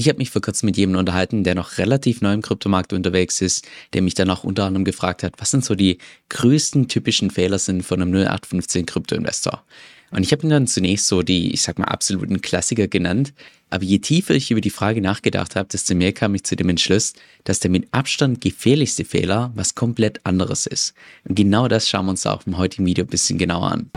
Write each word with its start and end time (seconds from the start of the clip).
Ich 0.00 0.08
habe 0.08 0.16
mich 0.16 0.30
vor 0.30 0.40
kurzem 0.40 0.64
mit 0.64 0.78
jemandem 0.78 1.00
unterhalten, 1.00 1.44
der 1.44 1.54
noch 1.54 1.76
relativ 1.76 2.22
neu 2.22 2.32
im 2.32 2.40
Kryptomarkt 2.40 2.94
unterwegs 2.94 3.42
ist, 3.42 3.68
der 3.92 4.00
mich 4.00 4.14
dann 4.14 4.30
auch 4.30 4.44
unter 4.44 4.64
anderem 4.64 4.86
gefragt 4.86 5.22
hat, 5.22 5.34
was 5.36 5.50
sind 5.50 5.62
so 5.62 5.74
die 5.74 5.98
größten 6.30 6.88
typischen 6.88 7.30
Fehler 7.30 7.58
sind 7.58 7.82
von 7.82 8.00
einem 8.00 8.10
0815 8.14 8.86
Kryptoinvestor. 8.86 9.62
Und 10.10 10.22
ich 10.22 10.32
habe 10.32 10.42
ihn 10.44 10.48
dann 10.48 10.66
zunächst 10.66 11.06
so 11.06 11.20
die, 11.20 11.52
ich 11.52 11.60
sag 11.60 11.78
mal, 11.78 11.84
absoluten 11.84 12.40
Klassiker 12.40 12.88
genannt. 12.88 13.34
Aber 13.68 13.84
je 13.84 13.98
tiefer 13.98 14.34
ich 14.34 14.50
über 14.50 14.62
die 14.62 14.70
Frage 14.70 15.02
nachgedacht 15.02 15.54
habe, 15.54 15.68
desto 15.68 15.94
mehr 15.94 16.14
kam 16.14 16.34
ich 16.34 16.44
zu 16.44 16.56
dem 16.56 16.70
Entschluss, 16.70 17.12
dass 17.44 17.60
der 17.60 17.70
mit 17.70 17.86
Abstand 17.90 18.40
gefährlichste 18.40 19.04
Fehler 19.04 19.52
was 19.54 19.74
komplett 19.74 20.24
anderes 20.24 20.64
ist. 20.64 20.94
Und 21.28 21.34
genau 21.34 21.68
das 21.68 21.90
schauen 21.90 22.06
wir 22.06 22.12
uns 22.12 22.24
auch 22.24 22.46
im 22.46 22.56
heutigen 22.56 22.86
Video 22.86 23.04
ein 23.04 23.10
bisschen 23.10 23.36
genauer 23.36 23.70
an. 23.70 23.90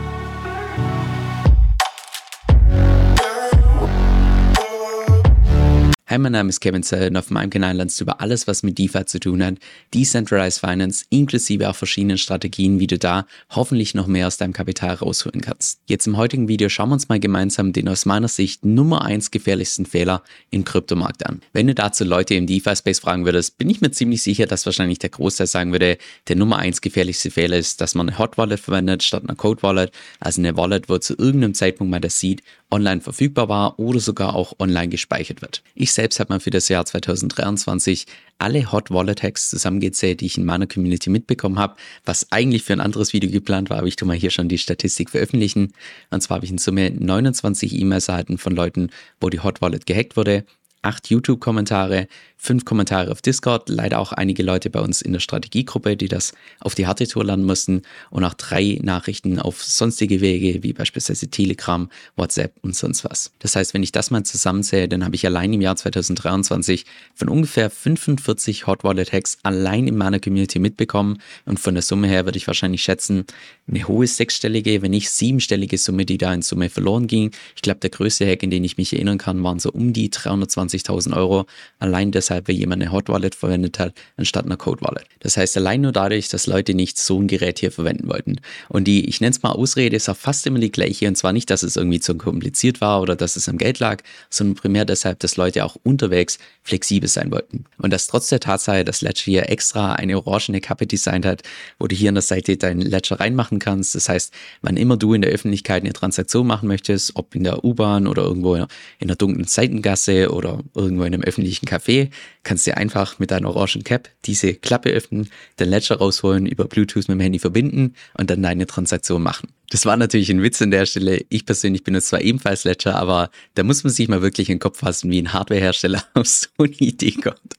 Hi, 6.06 6.18
mein 6.18 6.32
Name 6.32 6.50
ist 6.50 6.60
Kevin 6.60 6.82
Zell 6.82 7.08
und 7.08 7.16
auf 7.16 7.30
meinem 7.30 7.48
Kanal 7.48 7.76
lernst 7.76 7.98
du 7.98 8.04
über 8.04 8.20
alles, 8.20 8.46
was 8.46 8.62
mit 8.62 8.76
DeFi 8.76 9.06
zu 9.06 9.18
tun 9.18 9.42
hat, 9.42 9.54
Decentralized 9.94 10.60
Finance, 10.60 11.06
inklusive 11.08 11.66
auch 11.70 11.76
verschiedenen 11.76 12.18
Strategien, 12.18 12.78
wie 12.78 12.86
du 12.86 12.98
da 12.98 13.26
hoffentlich 13.48 13.94
noch 13.94 14.06
mehr 14.06 14.26
aus 14.26 14.36
deinem 14.36 14.52
Kapital 14.52 14.96
rausholen 14.96 15.40
kannst. 15.40 15.80
Jetzt 15.86 16.06
im 16.06 16.18
heutigen 16.18 16.46
Video 16.46 16.68
schauen 16.68 16.90
wir 16.90 16.92
uns 16.92 17.08
mal 17.08 17.20
gemeinsam 17.20 17.72
den 17.72 17.88
aus 17.88 18.04
meiner 18.04 18.28
Sicht 18.28 18.66
Nummer 18.66 19.02
eins 19.02 19.30
gefährlichsten 19.30 19.86
Fehler 19.86 20.22
im 20.50 20.66
Kryptomarkt 20.66 21.24
an. 21.24 21.40
Wenn 21.54 21.68
du 21.68 21.74
dazu 21.74 22.04
Leute 22.04 22.34
im 22.34 22.46
DeFi-Space 22.46 22.98
fragen 22.98 23.24
würdest, 23.24 23.56
bin 23.56 23.70
ich 23.70 23.80
mir 23.80 23.90
ziemlich 23.90 24.20
sicher, 24.20 24.44
dass 24.44 24.66
wahrscheinlich 24.66 24.98
der 24.98 25.08
Großteil 25.08 25.46
sagen 25.46 25.72
würde, 25.72 25.96
der 26.28 26.36
Nummer 26.36 26.58
eins 26.58 26.82
gefährlichste 26.82 27.30
Fehler 27.30 27.56
ist, 27.56 27.80
dass 27.80 27.94
man 27.94 28.10
eine 28.10 28.18
Hot 28.18 28.36
Wallet 28.36 28.60
verwendet 28.60 29.04
statt 29.04 29.22
einer 29.22 29.36
Code 29.36 29.62
Wallet, 29.62 29.90
also 30.20 30.42
eine 30.42 30.54
Wallet, 30.58 30.90
wo 30.90 30.98
zu 30.98 31.16
irgendeinem 31.16 31.54
Zeitpunkt 31.54 31.90
mal 31.90 32.00
das 32.00 32.20
Seed 32.20 32.42
online 32.70 33.00
verfügbar 33.00 33.48
war 33.48 33.78
oder 33.78 34.00
sogar 34.00 34.34
auch 34.34 34.54
online 34.58 34.88
gespeichert 34.88 35.40
wird. 35.40 35.62
Ich 35.74 35.93
selbst 35.94 36.20
habe 36.20 36.32
mal 36.32 36.40
für 36.40 36.50
das 36.50 36.68
Jahr 36.68 36.84
2023 36.84 38.06
alle 38.38 38.72
Hot 38.72 38.90
Wallet 38.90 39.22
Hacks 39.22 39.50
zusammengezählt, 39.50 40.20
die 40.20 40.26
ich 40.26 40.36
in 40.36 40.44
meiner 40.44 40.66
Community 40.66 41.10
mitbekommen 41.10 41.58
habe, 41.58 41.76
was 42.04 42.30
eigentlich 42.32 42.64
für 42.64 42.72
ein 42.72 42.80
anderes 42.80 43.12
Video 43.12 43.30
geplant 43.30 43.70
war, 43.70 43.78
aber 43.78 43.86
ich 43.86 43.96
tue 43.96 44.08
mal 44.08 44.16
hier 44.16 44.30
schon 44.30 44.48
die 44.48 44.58
Statistik 44.58 45.10
veröffentlichen. 45.10 45.72
Und 46.10 46.20
zwar 46.20 46.36
habe 46.36 46.44
ich 46.44 46.50
in 46.50 46.58
Summe 46.58 46.90
29 46.90 47.78
E-Mails 47.78 48.08
erhalten 48.08 48.38
von 48.38 48.54
Leuten, 48.54 48.90
wo 49.20 49.30
die 49.30 49.40
Hot 49.40 49.62
Wallet 49.62 49.86
gehackt 49.86 50.16
wurde 50.16 50.44
acht 50.84 51.08
YouTube-Kommentare, 51.08 52.08
fünf 52.36 52.66
Kommentare 52.66 53.10
auf 53.10 53.22
Discord, 53.22 53.70
leider 53.70 53.98
auch 53.98 54.12
einige 54.12 54.42
Leute 54.42 54.68
bei 54.68 54.80
uns 54.80 55.00
in 55.00 55.12
der 55.12 55.20
Strategiegruppe, 55.20 55.96
die 55.96 56.08
das 56.08 56.34
auf 56.60 56.74
die 56.74 56.86
harte 56.86 57.08
Tour 57.08 57.24
lernen 57.24 57.44
mussten 57.44 57.82
und 58.10 58.22
auch 58.22 58.34
drei 58.34 58.78
Nachrichten 58.82 59.38
auf 59.38 59.64
sonstige 59.64 60.20
Wege, 60.20 60.62
wie 60.62 60.74
beispielsweise 60.74 61.28
Telegram, 61.28 61.88
WhatsApp 62.16 62.52
und 62.60 62.76
sonst 62.76 63.02
was. 63.04 63.32
Das 63.38 63.56
heißt, 63.56 63.72
wenn 63.72 63.82
ich 63.82 63.92
das 63.92 64.10
mal 64.10 64.24
zusammenzähle, 64.24 64.88
dann 64.88 65.04
habe 65.04 65.14
ich 65.14 65.24
allein 65.24 65.54
im 65.54 65.62
Jahr 65.62 65.76
2023 65.76 66.84
von 67.14 67.30
ungefähr 67.30 67.70
45 67.70 68.66
Hot 68.66 68.84
Wallet 68.84 69.12
Hacks 69.12 69.38
allein 69.42 69.88
in 69.88 69.96
meiner 69.96 70.20
Community 70.20 70.58
mitbekommen 70.58 71.18
und 71.46 71.58
von 71.58 71.74
der 71.74 71.82
Summe 71.82 72.08
her 72.08 72.26
würde 72.26 72.36
ich 72.36 72.46
wahrscheinlich 72.46 72.82
schätzen, 72.82 73.24
eine 73.66 73.88
hohe 73.88 74.06
sechsstellige, 74.06 74.82
wenn 74.82 74.90
nicht 74.90 75.08
siebenstellige 75.08 75.78
Summe, 75.78 76.04
die 76.04 76.18
da 76.18 76.34
in 76.34 76.42
Summe 76.42 76.68
verloren 76.68 77.06
ging. 77.06 77.30
Ich 77.56 77.62
glaube, 77.62 77.80
der 77.80 77.90
größte 77.90 78.26
Hack, 78.26 78.42
in 78.42 78.50
den 78.50 78.64
ich 78.64 78.76
mich 78.76 78.92
erinnern 78.92 79.16
kann, 79.16 79.42
waren 79.42 79.58
so 79.58 79.70
um 79.70 79.94
die 79.94 80.10
320 80.10 80.73
20.000 80.78 81.16
Euro 81.16 81.46
allein 81.78 82.12
deshalb, 82.12 82.48
weil 82.48 82.56
jemand 82.56 82.82
eine 82.82 82.92
Hot 82.92 83.08
Wallet 83.08 83.34
verwendet 83.34 83.78
hat, 83.78 83.94
anstatt 84.16 84.44
einer 84.44 84.56
Code 84.56 84.82
Wallet. 84.82 85.06
Das 85.20 85.36
heißt, 85.36 85.56
allein 85.56 85.82
nur 85.82 85.92
dadurch, 85.92 86.28
dass 86.28 86.46
Leute 86.46 86.74
nicht 86.74 86.98
so 86.98 87.20
ein 87.20 87.26
Gerät 87.26 87.58
hier 87.58 87.72
verwenden 87.72 88.08
wollten. 88.08 88.40
Und 88.68 88.84
die, 88.84 89.08
ich 89.08 89.20
nenne 89.20 89.32
es 89.32 89.42
mal 89.42 89.52
Ausrede, 89.52 89.96
ist 89.96 90.08
auch 90.08 90.16
fast 90.16 90.46
immer 90.46 90.58
die 90.58 90.72
gleiche. 90.72 91.08
Und 91.08 91.16
zwar 91.16 91.32
nicht, 91.32 91.50
dass 91.50 91.62
es 91.62 91.76
irgendwie 91.76 92.00
zu 92.00 92.14
kompliziert 92.16 92.80
war 92.80 93.00
oder 93.00 93.16
dass 93.16 93.36
es 93.36 93.48
am 93.48 93.58
Geld 93.58 93.78
lag, 93.78 94.02
sondern 94.30 94.56
primär 94.56 94.84
deshalb, 94.84 95.20
dass 95.20 95.36
Leute 95.36 95.64
auch 95.64 95.76
unterwegs 95.82 96.38
flexibel 96.62 97.08
sein 97.08 97.30
wollten. 97.30 97.64
Und 97.78 97.92
das 97.92 98.06
trotz 98.06 98.28
der 98.28 98.40
Tatsache, 98.40 98.84
dass 98.84 99.02
Ledger 99.02 99.24
hier 99.24 99.50
extra 99.50 99.92
eine 99.92 100.16
orangene 100.16 100.60
Kappe 100.60 100.86
designt 100.86 101.26
hat, 101.26 101.42
wo 101.78 101.86
du 101.86 101.94
hier 101.94 102.08
an 102.08 102.14
der 102.14 102.22
Seite 102.22 102.56
deinen 102.56 102.80
Ledger 102.80 103.20
reinmachen 103.20 103.58
kannst. 103.58 103.94
Das 103.94 104.08
heißt, 104.08 104.32
wann 104.62 104.76
immer 104.76 104.96
du 104.96 105.14
in 105.14 105.22
der 105.22 105.30
Öffentlichkeit 105.30 105.82
eine 105.82 105.92
Transaktion 105.92 106.46
machen 106.46 106.68
möchtest, 106.68 107.16
ob 107.16 107.34
in 107.34 107.44
der 107.44 107.64
U-Bahn 107.64 108.06
oder 108.06 108.22
irgendwo 108.22 108.56
in 108.56 109.08
der 109.08 109.16
dunklen 109.16 109.46
Seitengasse 109.46 110.32
oder 110.32 110.60
irgendwo 110.74 111.04
in 111.04 111.14
einem 111.14 111.22
öffentlichen 111.22 111.66
Café, 111.66 112.10
kannst 112.42 112.66
du 112.66 112.76
einfach 112.76 113.18
mit 113.18 113.30
deiner 113.30 113.48
orangen 113.48 113.84
Cap 113.84 114.08
diese 114.24 114.54
Klappe 114.54 114.90
öffnen, 114.90 115.28
den 115.58 115.68
Ledger 115.68 115.96
rausholen, 115.96 116.46
über 116.46 116.66
Bluetooth 116.66 117.08
mit 117.08 117.16
dem 117.16 117.20
Handy 117.20 117.38
verbinden 117.38 117.94
und 118.16 118.30
dann 118.30 118.42
deine 118.42 118.66
Transaktion 118.66 119.22
machen. 119.22 119.48
Das 119.70 119.86
war 119.86 119.96
natürlich 119.96 120.30
ein 120.30 120.42
Witz 120.42 120.62
an 120.62 120.70
der 120.70 120.86
Stelle. 120.86 121.24
Ich 121.30 121.46
persönlich 121.46 121.84
benutze 121.84 122.08
zwar 122.08 122.20
ebenfalls 122.20 122.64
Ledger, 122.64 122.96
aber 122.96 123.30
da 123.54 123.62
muss 123.62 123.82
man 123.82 123.92
sich 123.92 124.08
mal 124.08 124.22
wirklich 124.22 124.48
in 124.48 124.56
den 124.56 124.60
Kopf 124.60 124.78
fassen, 124.78 125.10
wie 125.10 125.20
ein 125.20 125.32
Hardwarehersteller 125.32 126.04
auf 126.14 126.26
so 126.26 126.48
eine 126.58 126.72
Idee 126.74 127.12
kommt. 127.12 127.54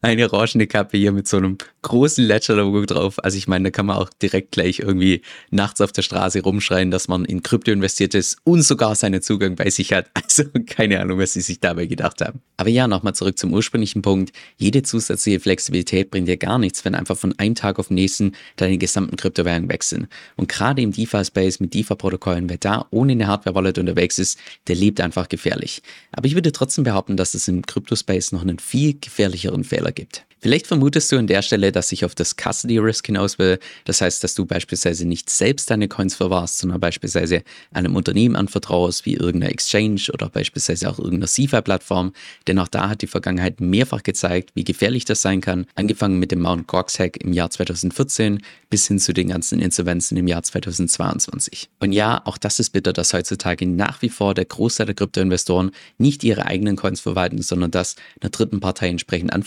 Eine 0.00 0.32
orangene 0.32 0.66
Kappe 0.66 0.96
hier 0.96 1.12
mit 1.12 1.26
so 1.26 1.36
einem 1.36 1.58
großen 1.82 2.24
Ledger-Logo 2.24 2.84
drauf. 2.86 3.22
Also 3.24 3.38
ich 3.38 3.48
meine, 3.48 3.64
da 3.64 3.70
kann 3.70 3.86
man 3.86 3.96
auch 3.96 4.10
direkt 4.10 4.52
gleich 4.52 4.80
irgendwie 4.80 5.22
nachts 5.50 5.80
auf 5.80 5.92
der 5.92 6.02
Straße 6.02 6.42
rumschreien, 6.42 6.90
dass 6.90 7.08
man 7.08 7.24
in 7.24 7.42
Krypto 7.42 7.70
investiert 7.70 8.14
ist 8.14 8.38
und 8.44 8.62
sogar 8.62 8.94
seinen 8.94 9.22
Zugang 9.22 9.56
bei 9.56 9.70
sich 9.70 9.92
hat. 9.92 10.10
Also 10.36 10.50
keine 10.66 11.00
Ahnung, 11.00 11.18
was 11.18 11.32
sie 11.32 11.40
sich 11.40 11.60
dabei 11.60 11.86
gedacht 11.86 12.20
haben. 12.20 12.40
Aber 12.58 12.68
ja, 12.68 12.88
nochmal 12.88 13.14
zurück 13.14 13.38
zum 13.38 13.54
ursprünglichen 13.54 14.02
Punkt. 14.02 14.32
Jede 14.58 14.82
zusätzliche 14.82 15.40
Flexibilität 15.40 16.10
bringt 16.10 16.28
dir 16.28 16.36
gar 16.36 16.58
nichts, 16.58 16.84
wenn 16.84 16.94
einfach 16.94 17.16
von 17.16 17.38
einem 17.38 17.54
Tag 17.54 17.78
auf 17.78 17.88
den 17.88 17.94
nächsten 17.94 18.32
deine 18.56 18.76
gesamten 18.76 19.16
Kryptowährungen 19.16 19.70
wechseln. 19.70 20.08
Und 20.36 20.48
gerade 20.48 20.82
im 20.82 20.92
DeFi-Space 20.92 21.60
mit 21.60 21.72
DeFi-Protokollen, 21.72 22.50
wer 22.50 22.58
da 22.58 22.86
ohne 22.90 23.12
eine 23.12 23.28
Hardware-Wallet 23.28 23.78
unterwegs 23.78 24.18
ist, 24.18 24.38
der 24.66 24.76
lebt 24.76 25.00
einfach 25.00 25.28
gefährlich. 25.28 25.80
Aber 26.12 26.26
ich 26.26 26.34
würde 26.34 26.52
trotzdem 26.52 26.84
behaupten, 26.84 27.16
dass 27.16 27.34
es 27.34 27.48
im 27.48 27.64
Krypto-Space 27.64 28.32
noch 28.32 28.42
einen 28.42 28.58
viel 28.58 28.94
gefährlicheren 29.56 29.64
Fehler 29.64 29.92
gibt. 29.92 30.26
Vielleicht 30.46 30.66
vermutest 30.66 31.10
du 31.10 31.16
an 31.16 31.26
der 31.26 31.42
Stelle, 31.42 31.72
dass 31.72 31.90
ich 31.92 32.04
auf 32.04 32.14
das 32.14 32.36
Custody 32.36 32.78
Risk 32.78 33.06
hinaus 33.06 33.38
will. 33.38 33.58
Das 33.84 34.00
heißt, 34.00 34.22
dass 34.22 34.34
du 34.34 34.44
beispielsweise 34.44 35.04
nicht 35.04 35.30
selbst 35.30 35.70
deine 35.70 35.88
Coins 35.88 36.14
verwahrst, 36.14 36.58
sondern 36.58 36.78
beispielsweise 36.78 37.42
einem 37.72 37.96
Unternehmen 37.96 38.36
anvertraust, 38.36 39.06
wie 39.06 39.14
irgendeiner 39.14 39.50
Exchange 39.50 40.02
oder 40.12 40.28
beispielsweise 40.28 40.90
auch 40.90 40.98
irgendeiner 40.98 41.26
CeFi-Plattform. 41.26 42.12
Denn 42.46 42.58
auch 42.58 42.68
da 42.68 42.90
hat 42.90 43.02
die 43.02 43.06
Vergangenheit 43.06 43.60
mehrfach 43.60 44.02
gezeigt, 44.02 44.50
wie 44.54 44.62
gefährlich 44.62 45.04
das 45.06 45.22
sein 45.22 45.40
kann. 45.40 45.66
Angefangen 45.74 46.18
mit 46.18 46.30
dem 46.30 46.42
Mount 46.42 46.66
Gox 46.68 46.98
Hack 46.98 47.16
im 47.16 47.32
Jahr 47.32 47.50
2014 47.50 48.40
bis 48.68 48.86
hin 48.86 48.98
zu 48.98 49.14
den 49.14 49.28
ganzen 49.28 49.58
Insolvenzen 49.58 50.16
im 50.18 50.28
Jahr 50.28 50.42
2022. 50.42 51.70
Und 51.80 51.92
ja, 51.92 52.20
auch 52.24 52.36
das 52.36 52.60
ist 52.60 52.70
bitter, 52.70 52.92
dass 52.92 53.14
heutzutage 53.14 53.66
nach 53.66 54.02
wie 54.02 54.10
vor 54.10 54.34
der 54.34 54.44
Großteil 54.44 54.86
der 54.86 54.94
Kryptoinvestoren 54.94 55.70
nicht 55.98 56.22
ihre 56.24 56.44
eigenen 56.46 56.76
Coins 56.76 57.00
verwalten, 57.00 57.40
sondern 57.42 57.70
das 57.70 57.96
einer 58.20 58.30
dritten 58.30 58.60
Partei 58.60 58.90
entsprechend 58.90 59.32
anvertrauen. 59.32 59.45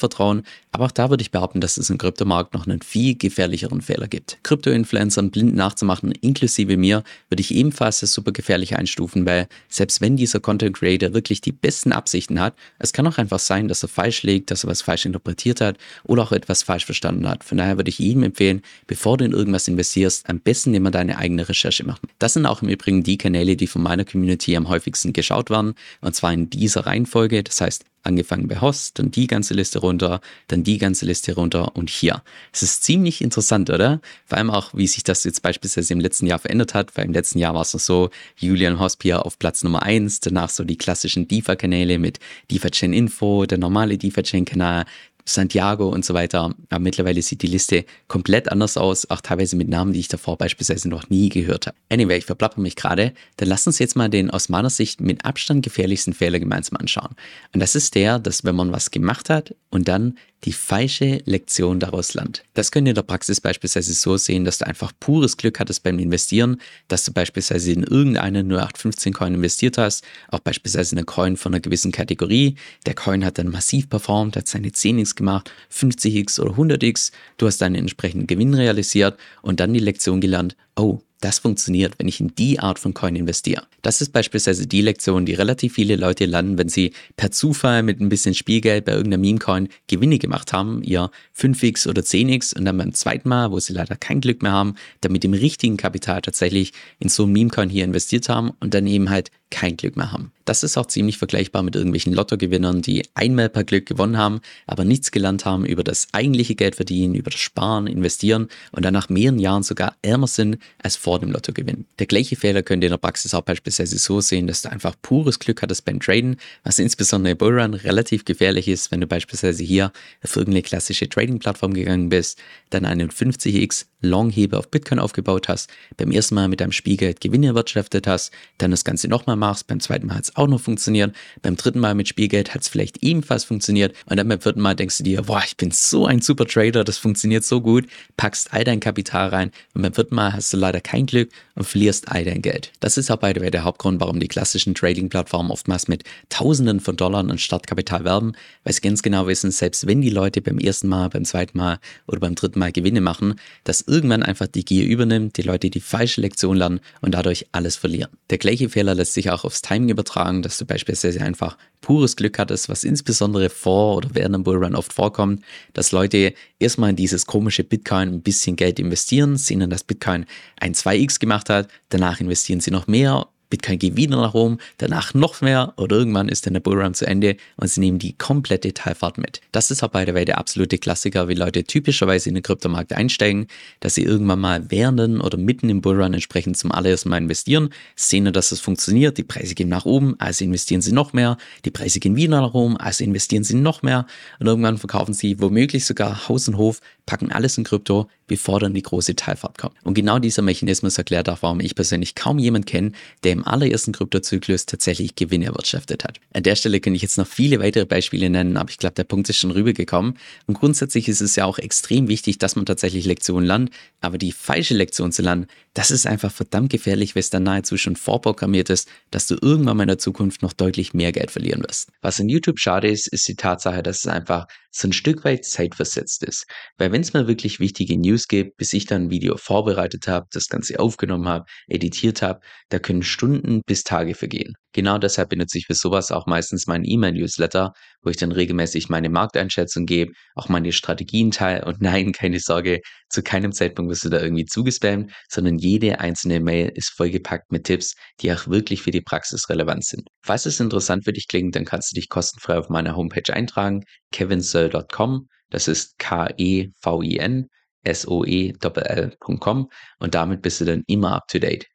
Aber 0.71 0.85
auch 0.85 0.91
da 0.91 1.09
würde 1.09 1.21
ich 1.21 1.31
behaupten, 1.31 1.61
dass 1.61 1.77
es 1.77 1.89
im 1.89 1.97
Kryptomarkt 1.97 2.53
noch 2.53 2.67
einen 2.67 2.81
viel 2.81 3.15
gefährlicheren 3.15 3.81
Fehler 3.81 4.07
gibt. 4.07 4.37
Krypto-Influencern 4.43 5.31
blind 5.31 5.55
nachzumachen, 5.55 6.11
inklusive 6.11 6.77
mir, 6.77 7.03
würde 7.29 7.41
ich 7.41 7.53
ebenfalls 7.53 8.01
als 8.03 8.13
super 8.13 8.31
gefährlich 8.31 8.77
einstufen, 8.77 9.25
weil 9.25 9.47
selbst 9.67 9.99
wenn 10.01 10.15
dieser 10.15 10.39
Content 10.39 10.77
Creator 10.77 11.13
wirklich 11.13 11.41
die 11.41 11.51
besten 11.51 11.91
Absichten 11.91 12.39
hat, 12.39 12.53
es 12.77 12.93
kann 12.93 13.07
auch 13.07 13.17
einfach 13.17 13.39
sein, 13.39 13.67
dass 13.67 13.83
er 13.83 13.89
falsch 13.89 14.23
liegt, 14.23 14.51
dass 14.51 14.63
er 14.63 14.69
was 14.69 14.81
falsch 14.81 15.05
interpretiert 15.05 15.59
hat 15.61 15.77
oder 16.03 16.23
auch 16.23 16.31
etwas 16.31 16.63
falsch 16.63 16.85
verstanden 16.85 17.27
hat. 17.27 17.43
Von 17.43 17.57
daher 17.57 17.77
würde 17.77 17.89
ich 17.89 17.99
jedem 17.99 18.23
empfehlen, 18.23 18.61
bevor 18.85 19.17
du 19.17 19.25
in 19.25 19.31
irgendwas 19.31 19.67
investierst, 19.67 20.29
am 20.29 20.39
besten 20.39 20.73
immer 20.73 20.91
deine 20.91 21.17
eigene 21.17 21.49
Recherche 21.49 21.83
machen. 21.83 22.07
Das 22.19 22.33
sind 22.33 22.45
auch 22.45 22.61
im 22.61 22.69
Übrigen 22.69 23.03
die 23.03 23.17
Kanäle, 23.17 23.55
die 23.55 23.67
von 23.67 23.81
meiner 23.81 24.05
Community 24.05 24.55
am 24.55 24.69
häufigsten 24.69 25.13
geschaut 25.13 25.49
werden, 25.49 25.73
und 26.01 26.15
zwar 26.15 26.31
in 26.31 26.49
dieser 26.49 26.85
Reihenfolge. 26.85 27.43
Das 27.43 27.61
heißt, 27.61 27.85
angefangen 28.09 28.47
bei 28.47 28.59
Host, 28.59 28.99
dann 28.99 29.11
die 29.11 29.27
ganze 29.27 29.53
Liste 29.53 29.79
runter, 29.79 30.19
dann 30.47 30.63
die 30.63 30.77
ganze 30.77 31.05
Liste 31.05 31.33
runter 31.33 31.75
und 31.75 31.89
hier. 31.89 32.21
Es 32.51 32.61
ist 32.61 32.83
ziemlich 32.83 33.21
interessant, 33.21 33.69
oder? 33.69 34.01
Vor 34.25 34.37
allem 34.37 34.49
auch, 34.49 34.73
wie 34.73 34.87
sich 34.87 35.03
das 35.03 35.23
jetzt 35.23 35.41
beispielsweise 35.41 35.93
im 35.93 35.99
letzten 35.99 36.27
Jahr 36.27 36.39
verändert 36.39 36.73
hat, 36.73 36.97
weil 36.97 37.05
im 37.05 37.13
letzten 37.13 37.39
Jahr 37.39 37.53
war 37.53 37.61
es 37.61 37.73
noch 37.73 37.79
so, 37.79 38.09
Julian 38.35 38.79
Hospier 38.79 39.25
auf 39.25 39.39
Platz 39.39 39.63
Nummer 39.63 39.83
eins, 39.83 40.19
danach 40.19 40.49
so 40.49 40.63
die 40.63 40.77
klassischen 40.77 41.27
DeFi-Kanäle 41.27 41.99
mit 41.99 42.19
DeFi-Chain 42.51 42.93
Info, 42.93 43.45
der 43.45 43.57
normale 43.57 43.97
DeFi-Chain-Kanal, 43.97 44.85
Santiago 45.33 45.89
und 45.89 46.05
so 46.05 46.13
weiter. 46.13 46.53
Aber 46.69 46.79
mittlerweile 46.79 47.21
sieht 47.21 47.41
die 47.41 47.47
Liste 47.47 47.85
komplett 48.07 48.51
anders 48.51 48.77
aus, 48.77 49.09
auch 49.09 49.21
teilweise 49.21 49.55
mit 49.55 49.69
Namen, 49.69 49.93
die 49.93 49.99
ich 49.99 50.07
davor 50.07 50.37
beispielsweise 50.37 50.89
noch 50.89 51.09
nie 51.09 51.29
gehört 51.29 51.67
habe. 51.67 51.77
Anyway, 51.89 52.17
ich 52.17 52.25
verplapper 52.25 52.61
mich 52.61 52.75
gerade. 52.75 53.13
Dann 53.37 53.49
lass 53.49 53.67
uns 53.67 53.79
jetzt 53.79 53.95
mal 53.95 54.09
den 54.09 54.29
aus 54.29 54.49
meiner 54.49 54.69
Sicht 54.69 55.01
mit 55.01 55.25
Abstand 55.25 55.63
gefährlichsten 55.63 56.13
Fehler 56.13 56.39
gemeinsam 56.39 56.77
anschauen. 56.77 57.15
Und 57.53 57.59
das 57.59 57.75
ist 57.75 57.95
der, 57.95 58.19
dass 58.19 58.43
wenn 58.43 58.55
man 58.55 58.71
was 58.71 58.91
gemacht 58.91 59.29
hat 59.29 59.55
und 59.69 59.87
dann 59.87 60.15
die 60.45 60.53
falsche 60.53 61.21
Lektion 61.25 61.79
daraus 61.79 62.13
lernt. 62.13 62.43
Das 62.53 62.71
könnt 62.71 62.87
in 62.87 62.95
der 62.95 63.01
Praxis 63.01 63.41
beispielsweise 63.41 63.93
so 63.93 64.15
sehen, 64.15 64.45
dass 64.45 64.59
du 64.59 64.67
einfach 64.67 64.93
pures 64.99 65.35
Glück 65.35 65.59
hattest 65.59 65.83
beim 65.83 65.99
Investieren, 65.99 66.61
dass 66.87 67.03
du 67.03 67.11
beispielsweise 67.11 67.71
in 67.73 67.83
irgendeinen 67.83 68.47
0815 68.47 69.13
Coin 69.13 69.35
investiert 69.35 69.77
hast, 69.77 70.03
auch 70.29 70.39
beispielsweise 70.39 70.95
in 70.95 70.99
einen 70.99 71.05
Coin 71.05 71.35
von 71.35 71.53
einer 71.53 71.59
gewissen 71.59 71.91
Kategorie. 71.91 72.55
Der 72.85 72.95
Coin 72.95 73.25
hat 73.25 73.37
dann 73.37 73.49
massiv 73.49 73.89
performt, 73.89 74.37
hat 74.37 74.47
seine 74.47 74.69
10x 74.69 75.15
gemacht, 75.19 75.51
50x 75.71 76.39
oder 76.39 76.55
100x. 76.55 77.11
Du 77.37 77.47
hast 77.47 77.59
deinen 77.59 77.75
entsprechenden 77.75 78.27
Gewinn 78.27 78.53
realisiert 78.53 79.17
und 79.41 79.59
dann 79.59 79.73
die 79.73 79.79
Lektion 79.79 80.19
gelernt, 80.19 80.55
oh, 80.75 80.99
das 81.21 81.39
funktioniert, 81.39 81.95
wenn 81.97 82.07
ich 82.07 82.21
in 82.21 82.33
die 82.35 82.59
Art 82.59 82.79
von 82.79 82.93
Coin 82.93 83.15
investiere. 83.15 83.63
Das 83.81 83.99
ist 83.99 84.13
beispielsweise 84.13 84.67
die 84.67 84.81
Lektion, 84.81 85.25
die 85.25 85.33
relativ 85.33 85.73
viele 85.73 85.95
Leute 85.97 86.25
lernen, 86.25 86.57
wenn 86.57 86.69
sie 86.69 86.93
per 87.17 87.31
Zufall 87.31 87.83
mit 87.83 87.99
ein 87.99 88.09
bisschen 88.09 88.33
Spielgeld 88.33 88.85
bei 88.85 88.93
irgendeiner 88.93 89.21
Meme-Coin 89.21 89.67
Gewinne 89.87 90.17
gemacht 90.17 90.53
haben, 90.53 90.81
ihr 90.81 91.11
5x 91.37 91.89
oder 91.89 92.01
10x 92.01 92.57
und 92.57 92.65
dann 92.65 92.77
beim 92.77 92.93
zweiten 92.93 93.27
Mal, 93.27 93.51
wo 93.51 93.59
sie 93.59 93.73
leider 93.73 93.97
kein 93.97 94.21
Glück 94.21 94.41
mehr 94.41 94.53
haben, 94.53 94.75
dann 95.01 95.11
mit 95.11 95.23
dem 95.23 95.33
richtigen 95.33 95.77
Kapital 95.77 96.21
tatsächlich 96.21 96.71
in 96.99 97.09
so 97.09 97.25
ein 97.25 97.33
Meme-Coin 97.33 97.69
hier 97.69 97.83
investiert 97.83 98.29
haben 98.29 98.51
und 98.61 98.73
dann 98.73 98.87
eben 98.87 99.09
halt 99.09 99.29
kein 99.51 99.77
Glück 99.77 99.97
mehr 99.97 100.11
haben. 100.11 100.31
Das 100.45 100.63
ist 100.63 100.77
auch 100.77 100.87
ziemlich 100.87 101.17
vergleichbar 101.17 101.61
mit 101.61 101.75
irgendwelchen 101.75 102.13
Lottogewinnern, 102.13 102.81
die 102.81 103.07
einmal 103.13 103.49
per 103.49 103.63
Glück 103.63 103.85
gewonnen 103.85 104.17
haben, 104.17 104.41
aber 104.65 104.83
nichts 104.83 105.11
gelernt 105.11 105.45
haben 105.45 105.65
über 105.65 105.83
das 105.83 106.07
eigentliche 106.11 106.55
Geld 106.55 106.75
verdienen, 106.75 107.13
über 107.13 107.29
das 107.29 107.39
Sparen, 107.39 107.85
Investieren 107.85 108.47
und 108.71 108.83
dann 108.83 108.93
nach 108.93 109.09
mehreren 109.09 109.39
Jahren 109.39 109.61
sogar 109.61 109.95
ärmer 110.01 110.27
sind 110.27 110.57
als 110.81 110.95
vor 110.95 111.19
dem 111.19 111.31
Lottogewinn. 111.31 111.85
Der 111.99 112.07
gleiche 112.07 112.35
Fehler 112.35 112.63
könnt 112.63 112.83
ihr 112.83 112.87
in 112.87 112.93
der 112.93 112.97
Praxis 112.97 113.33
auch 113.33 113.41
beispielsweise 113.41 113.99
so 113.99 114.21
sehen, 114.21 114.47
dass 114.47 114.63
du 114.63 114.71
einfach 114.71 114.95
pures 115.01 115.37
Glück 115.39 115.61
hattest 115.61 115.85
beim 115.85 115.99
Traden, 115.99 116.37
was 116.63 116.79
insbesondere 116.79 117.33
im 117.33 117.37
Bullrun 117.37 117.75
relativ 117.75 118.25
gefährlich 118.25 118.67
ist, 118.67 118.91
wenn 118.91 119.01
du 119.01 119.07
beispielsweise 119.07 119.63
hier 119.63 119.91
auf 120.23 120.35
irgendeine 120.35 120.63
klassische 120.63 121.07
Trading-Plattform 121.09 121.73
gegangen 121.73 122.09
bist, 122.09 122.39
dann 122.71 122.85
einen 122.85 123.11
50x 123.11 123.85
Longhebe 124.01 124.57
auf 124.57 124.69
Bitcoin 124.69 124.99
aufgebaut 124.99 125.49
hast, 125.49 125.69
beim 125.97 126.11
ersten 126.11 126.35
Mal 126.35 126.47
mit 126.47 126.61
deinem 126.61 126.71
Spielgeld 126.71 127.21
Gewinne 127.21 127.47
erwirtschaftet 127.47 128.07
hast, 128.07 128.31
dann 128.57 128.71
das 128.71 128.83
Ganze 128.83 129.07
nochmal 129.07 129.35
machst, 129.35 129.67
beim 129.67 129.79
zweiten 129.79 130.07
Mal 130.07 130.15
hat 130.15 130.23
es 130.23 130.35
auch 130.35 130.47
noch 130.47 130.61
funktioniert, 130.61 131.15
beim 131.41 131.55
dritten 131.55 131.79
Mal 131.79 131.95
mit 131.95 132.07
Spielgeld 132.07 132.53
hat 132.53 132.61
es 132.61 132.67
vielleicht 132.69 133.03
ebenfalls 133.03 133.43
funktioniert 133.43 133.95
und 134.05 134.17
dann 134.17 134.27
beim 134.27 134.41
vierten 134.41 134.61
Mal 134.61 134.75
denkst 134.75 134.97
du 134.99 135.03
dir, 135.03 135.23
boah, 135.23 135.41
ich 135.45 135.57
bin 135.57 135.71
so 135.71 136.05
ein 136.05 136.21
super 136.21 136.45
Trader, 136.45 136.83
das 136.83 136.97
funktioniert 136.97 137.43
so 137.43 137.61
gut, 137.61 137.87
packst 138.17 138.53
all 138.53 138.63
dein 138.63 138.79
Kapital 138.79 139.29
rein 139.29 139.51
und 139.73 139.81
beim 139.81 139.93
vierten 139.93 140.15
Mal 140.15 140.33
hast 140.33 140.53
du 140.53 140.57
leider 140.57 140.81
kein 140.81 141.05
Glück 141.05 141.29
und 141.55 141.65
verlierst 141.65 142.09
all 142.09 142.23
dein 142.23 142.41
Geld. 142.41 142.71
Das 142.79 142.97
ist 142.97 143.11
auch 143.11 143.19
the 143.21 143.41
way 143.41 143.51
der 143.51 143.63
Hauptgrund, 143.63 143.99
warum 143.99 144.19
die 144.19 144.27
klassischen 144.27 144.75
Trading-Plattformen 144.75 145.51
oftmals 145.51 145.87
mit 145.87 146.03
Tausenden 146.29 146.79
von 146.79 146.95
Dollar 146.95 147.19
an 147.19 147.37
Startkapital 147.37 148.05
werben, 148.05 148.33
weil 148.63 148.73
sie 148.73 148.81
ganz 148.81 149.01
genau 149.01 149.27
wissen, 149.27 149.51
selbst 149.51 149.85
wenn 149.87 150.01
die 150.01 150.09
Leute 150.09 150.41
beim 150.41 150.57
ersten 150.57 150.87
Mal, 150.87 151.09
beim 151.09 151.25
zweiten 151.25 151.57
Mal 151.57 151.79
oder 152.07 152.19
beim 152.19 152.35
dritten 152.35 152.59
Mal 152.59 152.71
Gewinne 152.71 153.01
machen, 153.01 153.35
dass 153.65 153.81
irgendwann 153.89 154.23
einfach 154.23 154.47
die 154.47 154.63
Gier 154.63 154.85
übernimmt, 154.85 155.37
die 155.37 155.41
Leute 155.41 155.69
die 155.69 155.81
falsche 155.81 156.21
Lektion 156.21 156.55
lernen 156.55 156.79
und 157.01 157.13
dadurch 157.13 157.47
alles 157.51 157.75
verlieren. 157.75 158.11
Der 158.29 158.37
gleiche 158.37 158.69
Fehler 158.69 158.95
lässt 158.95 159.13
sich 159.13 159.29
auch 159.31 159.43
aufs 159.43 159.61
Timing 159.61 159.89
übertragen, 159.89 160.41
dass 160.41 160.57
du 160.57 160.65
beispielsweise 160.65 161.21
einfach 161.21 161.57
pures 161.81 162.15
Glück 162.15 162.39
hattest, 162.39 162.69
was 162.69 162.83
insbesondere 162.83 163.49
vor 163.49 163.97
oder 163.97 164.09
während 164.13 164.35
dem 164.35 164.43
Bullrun 164.43 164.75
oft 164.75 164.93
vorkommt, 164.93 165.43
dass 165.73 165.91
Leute 165.91 166.33
erstmal 166.59 166.91
in 166.91 166.95
dieses 166.95 167.25
komische 167.25 167.63
Bitcoin 167.63 168.09
ein 168.09 168.21
bisschen 168.21 168.55
Geld 168.55 168.79
investieren, 168.79 169.37
sehen 169.37 169.61
dann, 169.61 169.69
dass 169.69 169.83
Bitcoin 169.83 170.25
ein 170.57 170.73
2x 170.73 171.19
gemacht 171.19 171.49
hat, 171.49 171.67
danach 171.89 172.19
investieren 172.19 172.59
sie 172.59 172.71
noch 172.71 172.87
mehr 172.87 173.27
Bitcoin 173.49 173.79
geht 173.79 173.95
wieder 173.95 174.17
nach 174.17 174.33
oben, 174.33 174.59
danach 174.77 175.13
noch 175.13 175.41
mehr 175.41 175.73
oder 175.77 175.97
irgendwann 175.97 176.29
ist 176.29 176.45
dann 176.45 176.53
der 176.53 176.59
Bullrun 176.59 176.93
zu 176.93 177.07
Ende 177.07 177.35
und 177.57 177.67
sie 177.67 177.79
nehmen 177.79 177.97
die 177.97 178.13
komplette 178.13 178.73
Teilfahrt 178.73 179.17
mit. 179.17 179.41
Das 179.51 179.71
ist 179.71 179.83
auch 179.83 179.89
bei 179.89 180.05
der 180.05 180.13
Way 180.13 180.25
der 180.25 180.37
absolute 180.37 180.77
Klassiker, 180.77 181.27
wie 181.27 181.33
Leute 181.33 181.63
typischerweise 181.63 182.29
in 182.29 182.35
den 182.35 182.43
Kryptomarkt 182.43 182.93
einsteigen, 182.93 183.47
dass 183.79 183.95
sie 183.95 184.03
irgendwann 184.03 184.39
mal 184.39 184.69
während 184.69 184.99
oder 184.99 185.37
mitten 185.37 185.69
im 185.69 185.81
Bullrun 185.81 186.13
entsprechend 186.13 186.57
zum 186.57 186.71
allerersten 186.71 187.09
Mal 187.09 187.17
investieren, 187.17 187.69
sehen, 187.95 188.31
dass 188.31 188.51
es 188.51 188.59
funktioniert, 188.59 189.17
die 189.17 189.23
Preise 189.23 189.55
gehen 189.55 189.69
nach 189.69 189.85
oben, 189.85 190.15
also 190.19 190.43
investieren 190.43 190.81
sie 190.81 190.91
noch 190.91 191.13
mehr, 191.13 191.37
die 191.65 191.71
Preise 191.71 191.99
gehen 191.99 192.15
wieder 192.15 192.41
nach 192.41 192.53
oben, 192.53 192.77
also 192.77 193.03
investieren 193.03 193.43
sie 193.43 193.55
noch 193.55 193.81
mehr 193.81 194.05
und 194.39 194.47
irgendwann 194.47 194.77
verkaufen 194.77 195.13
sie 195.13 195.39
womöglich 195.41 195.85
sogar 195.85 196.27
Haus 196.27 196.47
und 196.47 196.57
Hof, 196.57 196.81
packen 197.09 197.31
alles 197.31 197.57
in 197.57 197.63
Krypto, 197.63 198.07
bevor 198.27 198.59
dann 198.59 198.75
die 198.75 198.83
große 198.83 199.15
Teilfahrt 199.15 199.57
kommt. 199.57 199.73
Und 199.83 199.95
genau 199.95 200.19
dieser 200.19 200.43
Mechanismus 200.43 200.99
erklärt 200.99 201.27
auch, 201.27 201.39
warum 201.41 201.59
ich 201.59 201.73
persönlich 201.73 202.13
kaum 202.13 202.37
jemanden 202.37 202.67
kenne, 202.67 202.91
der 203.23 203.31
im 203.31 203.43
allerersten 203.47 203.93
Kryptozyklus 203.93 204.67
tatsächlich 204.67 205.15
Gewinne 205.15 205.45
erwirtschaftet 205.45 206.03
hat. 206.03 206.19
An 206.35 206.43
der 206.43 206.55
Stelle 206.55 206.79
könnte 206.79 206.97
ich 206.97 207.01
jetzt 207.01 207.17
noch 207.17 207.25
viele 207.25 207.59
weitere 207.59 207.87
Beispiele 207.87 208.29
nennen, 208.29 208.57
aber 208.57 208.69
ich 208.69 208.77
glaube, 208.77 208.93
der 208.93 209.05
Punkt 209.05 209.27
ist 209.27 209.37
schon 209.37 209.49
rübergekommen. 209.49 210.19
Und 210.45 210.53
grundsätzlich 210.53 211.09
ist 211.09 211.21
es 211.21 211.35
ja 211.35 211.45
auch 211.45 211.57
extrem 211.57 212.09
wichtig, 212.09 212.37
dass 212.37 212.55
man 212.55 212.67
tatsächlich 212.67 213.05
Lektionen 213.05 213.47
lernt, 213.47 213.71
aber 214.01 214.19
die 214.19 214.31
falsche 214.31 214.75
Lektion 214.75 215.11
zu 215.11 215.23
lernen, 215.23 215.47
das 215.73 215.89
ist 215.89 216.05
einfach 216.05 216.31
verdammt 216.31 216.69
gefährlich, 216.69 217.15
weil 217.15 217.21
es 217.21 217.31
dann 217.31 217.41
nahezu 217.41 217.75
schon 217.75 217.95
vorprogrammiert 217.95 218.69
ist, 218.69 218.87
dass 219.09 219.25
du 219.25 219.35
irgendwann 219.41 219.77
mal 219.77 219.83
in 219.83 219.87
der 219.87 219.97
Zukunft 219.97 220.43
noch 220.43 220.53
deutlich 220.53 220.93
mehr 220.93 221.11
Geld 221.11 221.31
verlieren 221.31 221.63
wirst. 221.63 221.89
Was 222.01 222.19
in 222.19 222.29
YouTube 222.29 222.59
schade 222.59 222.87
ist, 222.87 223.07
ist 223.07 223.27
die 223.27 223.35
Tatsache, 223.35 223.81
dass 223.81 223.99
es 223.99 224.07
einfach 224.07 224.45
so 224.71 224.87
ein 224.87 224.93
Stück 224.93 225.23
weit 225.23 225.45
zeitversetzt 225.45 226.23
ist. 226.23 226.45
Weil 226.77 226.91
wenn 226.91 226.98
es 227.01 227.13
mal 227.13 227.27
wirklich 227.27 227.59
wichtige 227.59 227.97
News 227.97 228.27
gibt, 228.27 228.57
bis 228.57 228.73
ich 228.73 228.85
dann 228.85 229.03
ein 229.03 229.09
Video 229.09 229.37
vorbereitet 229.37 230.07
habe, 230.07 230.27
das 230.31 230.47
Ganze 230.47 230.79
aufgenommen 230.79 231.27
habe, 231.27 231.45
editiert 231.67 232.21
habe, 232.21 232.39
da 232.69 232.79
können 232.79 233.03
Stunden 233.03 233.61
bis 233.65 233.83
Tage 233.83 234.15
vergehen. 234.15 234.53
Genau 234.73 234.97
deshalb 234.99 235.29
benutze 235.29 235.57
ich 235.57 235.65
für 235.65 235.73
sowas 235.73 236.11
auch 236.11 236.27
meistens 236.27 236.67
meinen 236.67 236.85
E-Mail-Newsletter, 236.85 237.73
wo 238.03 238.09
ich 238.09 238.17
dann 238.17 238.31
regelmäßig 238.31 238.89
meine 238.89 239.09
Markteinschätzung 239.09 239.85
gebe, 239.85 240.13
auch 240.35 240.47
meine 240.47 240.71
Strategien 240.71 241.31
teile 241.31 241.65
und 241.65 241.81
nein, 241.81 242.11
keine 242.11 242.39
Sorge, 242.39 242.81
zu 243.09 243.23
keinem 243.23 243.51
Zeitpunkt 243.51 243.91
wirst 243.91 244.05
du 244.05 244.09
da 244.09 244.21
irgendwie 244.21 244.45
zugespammt, 244.45 245.11
sondern 245.27 245.57
jede 245.57 245.99
einzelne 245.99 246.39
Mail 246.39 246.71
ist 246.75 246.91
vollgepackt 246.95 247.51
mit 247.51 247.63
Tipps, 247.63 247.95
die 248.21 248.31
auch 248.31 248.47
wirklich 248.47 248.83
für 248.83 248.91
die 248.91 249.01
Praxis 249.01 249.49
relevant 249.49 249.85
sind. 249.85 250.07
Falls 250.23 250.45
es 250.45 250.59
interessant 250.59 251.05
für 251.05 251.13
dich 251.13 251.27
klingt, 251.27 251.55
dann 251.55 251.65
kannst 251.65 251.91
du 251.91 251.95
dich 251.95 252.09
kostenfrei 252.09 252.57
auf 252.57 252.69
meiner 252.69 252.95
Homepage 252.95 253.33
eintragen, 253.33 253.83
kevinsoe.com. 254.11 255.27
Das 255.49 255.67
ist 255.67 255.97
K-E-V-I-N 255.99 257.49
S-O-E-L.com 257.83 259.69
und 259.99 260.15
damit 260.15 260.41
bist 260.41 260.61
du 260.61 260.65
dann 260.65 260.83
immer 260.87 261.15
up 261.15 261.27
to 261.27 261.39
date. 261.39 261.69